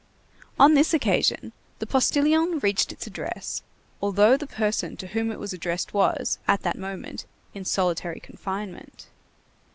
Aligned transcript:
On 0.59 0.73
this 0.73 0.95
occasion, 0.95 1.51
the 1.77 1.85
postilion 1.85 2.57
reached 2.57 2.91
its 2.91 3.05
address, 3.05 3.61
although 4.01 4.35
the 4.35 4.47
person 4.47 4.97
to 4.97 5.05
whom 5.05 5.31
it 5.31 5.37
was 5.39 5.53
addressed 5.53 5.93
was, 5.93 6.39
at 6.47 6.63
that 6.63 6.75
moment, 6.75 7.27
in 7.53 7.63
solitary 7.65 8.19
confinement. 8.19 9.09